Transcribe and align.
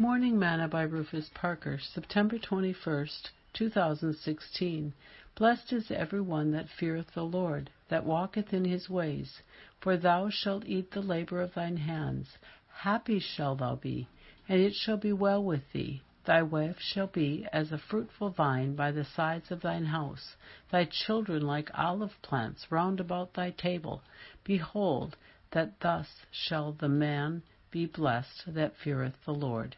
Morning 0.00 0.38
Manna 0.38 0.68
by 0.68 0.82
Rufus 0.82 1.28
Parker, 1.34 1.80
September 1.80 2.38
21st, 2.38 3.30
2016. 3.52 4.92
Blessed 5.34 5.72
is 5.72 5.90
every 5.90 6.20
one 6.20 6.52
that 6.52 6.68
feareth 6.68 7.12
the 7.14 7.24
Lord, 7.24 7.68
that 7.88 8.04
walketh 8.04 8.52
in 8.52 8.64
his 8.64 8.88
ways. 8.88 9.42
For 9.80 9.96
thou 9.96 10.30
shalt 10.30 10.64
eat 10.66 10.92
the 10.92 11.02
labor 11.02 11.40
of 11.40 11.54
thine 11.54 11.78
hands. 11.78 12.38
Happy 12.72 13.18
shalt 13.18 13.58
thou 13.58 13.74
be, 13.74 14.06
and 14.48 14.60
it 14.60 14.72
shall 14.74 14.98
be 14.98 15.12
well 15.12 15.42
with 15.42 15.72
thee. 15.72 16.00
Thy 16.24 16.42
wife 16.42 16.78
shall 16.78 17.08
be 17.08 17.48
as 17.52 17.72
a 17.72 17.78
fruitful 17.78 18.30
vine 18.30 18.76
by 18.76 18.92
the 18.92 19.04
sides 19.04 19.50
of 19.50 19.62
thine 19.62 19.86
house, 19.86 20.36
thy 20.70 20.84
children 20.84 21.42
like 21.42 21.76
olive 21.76 22.22
plants 22.22 22.70
round 22.70 23.00
about 23.00 23.34
thy 23.34 23.50
table. 23.50 24.02
Behold, 24.44 25.16
that 25.50 25.80
thus 25.80 26.24
shall 26.30 26.70
the 26.70 26.88
man 26.88 27.42
be 27.72 27.84
blessed 27.84 28.44
that 28.46 28.76
feareth 28.76 29.16
the 29.24 29.34
Lord. 29.34 29.74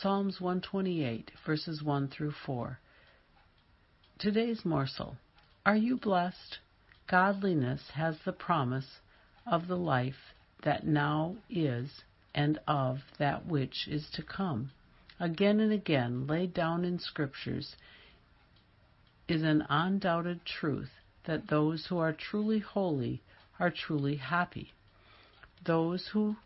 Psalms 0.00 0.40
128, 0.40 1.32
verses 1.44 1.82
1 1.82 2.08
through 2.08 2.32
4. 2.32 2.78
Today's 4.18 4.64
morsel. 4.64 5.18
Are 5.66 5.76
you 5.76 5.98
blessed? 5.98 6.58
Godliness 7.06 7.90
has 7.90 8.18
the 8.24 8.32
promise 8.32 9.00
of 9.46 9.68
the 9.68 9.76
life 9.76 10.34
that 10.62 10.86
now 10.86 11.36
is 11.50 12.04
and 12.34 12.58
of 12.66 13.00
that 13.18 13.44
which 13.46 13.86
is 13.86 14.08
to 14.14 14.22
come. 14.22 14.70
Again 15.20 15.60
and 15.60 15.72
again 15.72 16.26
laid 16.26 16.54
down 16.54 16.84
in 16.84 16.98
scriptures 16.98 17.76
is 19.28 19.42
an 19.42 19.66
undoubted 19.68 20.46
truth 20.46 20.90
that 21.24 21.48
those 21.48 21.86
who 21.86 21.98
are 21.98 22.14
truly 22.14 22.60
holy 22.60 23.22
are 23.60 23.70
truly 23.70 24.16
happy. 24.16 24.72
Those 25.64 26.08
who, 26.08 26.36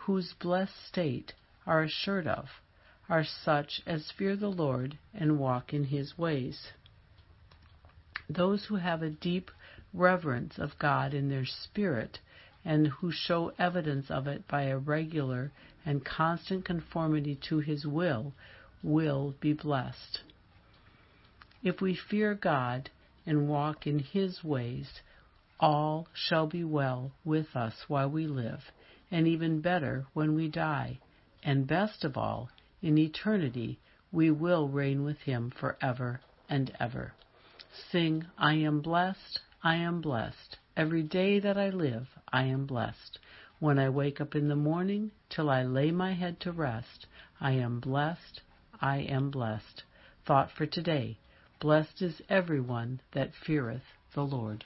whose 0.00 0.34
blessed 0.34 0.86
state 0.88 1.34
are 1.66 1.82
assured 1.82 2.26
of 2.26 2.48
are 3.08 3.24
such 3.24 3.80
as 3.86 4.12
fear 4.18 4.36
the 4.36 4.48
Lord 4.48 4.98
and 5.14 5.38
walk 5.38 5.72
in 5.72 5.84
his 5.84 6.18
ways. 6.18 6.68
Those 8.28 8.64
who 8.64 8.76
have 8.76 9.02
a 9.02 9.10
deep 9.10 9.50
reverence 9.94 10.58
of 10.58 10.78
God 10.78 11.14
in 11.14 11.28
their 11.28 11.46
spirit 11.46 12.18
and 12.64 12.88
who 12.88 13.12
show 13.12 13.52
evidence 13.58 14.10
of 14.10 14.26
it 14.26 14.48
by 14.48 14.62
a 14.62 14.78
regular 14.78 15.52
and 15.84 16.04
constant 16.04 16.64
conformity 16.64 17.38
to 17.48 17.60
his 17.60 17.86
will 17.86 18.32
will 18.82 19.34
be 19.40 19.52
blessed. 19.52 20.20
If 21.62 21.80
we 21.80 21.94
fear 21.94 22.34
God 22.34 22.90
and 23.24 23.48
walk 23.48 23.86
in 23.86 24.00
his 24.00 24.42
ways, 24.42 25.00
all 25.60 26.08
shall 26.12 26.46
be 26.46 26.64
well 26.64 27.12
with 27.24 27.54
us 27.54 27.84
while 27.88 28.10
we 28.10 28.26
live, 28.26 28.60
and 29.10 29.26
even 29.28 29.60
better 29.60 30.06
when 30.12 30.34
we 30.34 30.48
die, 30.48 30.98
and 31.42 31.66
best 31.66 32.04
of 32.04 32.16
all, 32.16 32.50
in 32.86 32.96
eternity 32.98 33.80
we 34.12 34.30
will 34.30 34.68
reign 34.68 35.02
with 35.02 35.18
him 35.22 35.50
forever 35.50 36.20
and 36.48 36.70
ever. 36.78 37.12
Sing, 37.90 38.24
I 38.38 38.54
am 38.54 38.80
blessed, 38.80 39.40
I 39.60 39.74
am 39.74 40.00
blessed. 40.00 40.56
Every 40.76 41.02
day 41.02 41.40
that 41.40 41.58
I 41.58 41.70
live, 41.70 42.06
I 42.32 42.44
am 42.44 42.64
blessed. 42.64 43.18
When 43.58 43.76
I 43.80 43.88
wake 43.88 44.20
up 44.20 44.36
in 44.36 44.46
the 44.46 44.54
morning 44.54 45.10
till 45.28 45.50
I 45.50 45.64
lay 45.64 45.90
my 45.90 46.12
head 46.12 46.38
to 46.42 46.52
rest, 46.52 47.06
I 47.40 47.52
am 47.52 47.80
blessed, 47.80 48.42
I 48.80 48.98
am 48.98 49.30
blessed. 49.32 49.82
Thought 50.24 50.52
for 50.52 50.64
today. 50.64 51.18
Blessed 51.58 52.02
is 52.02 52.22
every 52.28 52.60
one 52.60 53.00
that 53.10 53.34
feareth 53.34 53.96
the 54.14 54.24
Lord. 54.24 54.64